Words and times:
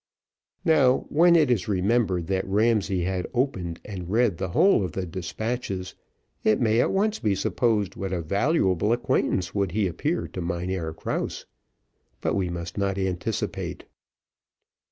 Now 0.65 1.05
when 1.09 1.35
it 1.35 1.51
is 1.51 1.67
remembered 1.67 2.25
that 2.25 2.47
Ramsay 2.47 3.03
had 3.03 3.27
opened 3.35 3.79
and 3.85 4.09
read 4.09 4.37
the 4.39 4.49
whole 4.49 4.83
of 4.83 4.93
the 4.93 5.05
despatches, 5.05 5.93
it 6.43 6.59
may 6.59 6.81
at 6.81 6.89
once 6.91 7.19
be 7.19 7.35
supposed 7.35 7.95
what 7.95 8.11
a 8.11 8.19
valuable 8.23 8.93
acquaintance 8.93 9.49
he 9.49 9.57
would 9.59 9.77
appear 9.77 10.27
to 10.29 10.41
Mynheer 10.41 10.91
Krause; 10.91 11.45
but 12.19 12.33
we 12.33 12.49
must 12.49 12.79
not 12.79 12.97
anticipate. 12.97 13.85